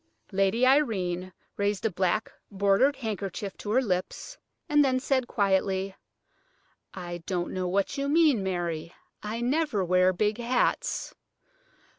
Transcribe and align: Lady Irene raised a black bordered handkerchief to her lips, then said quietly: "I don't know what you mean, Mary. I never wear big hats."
Lady 0.31 0.65
Irene 0.65 1.31
raised 1.57 1.85
a 1.85 1.91
black 1.91 2.31
bordered 2.49 2.95
handkerchief 2.95 3.55
to 3.57 3.69
her 3.69 3.83
lips, 3.83 4.35
then 4.67 4.99
said 4.99 5.27
quietly: 5.27 5.95
"I 6.91 7.19
don't 7.27 7.53
know 7.53 7.67
what 7.67 7.99
you 7.99 8.09
mean, 8.09 8.41
Mary. 8.41 8.95
I 9.21 9.41
never 9.41 9.85
wear 9.85 10.11
big 10.11 10.39
hats." 10.39 11.13